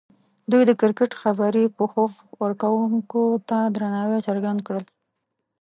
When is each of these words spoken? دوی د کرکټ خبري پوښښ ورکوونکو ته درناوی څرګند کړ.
دوی 0.51 0.63
د 0.69 0.71
کرکټ 0.81 1.11
خبري 1.21 1.63
پوښښ 1.77 1.95
ورکوونکو 2.43 3.21
ته 3.49 3.57
درناوی 3.75 4.19
څرګند 4.27 4.59
کړ. 4.67 4.75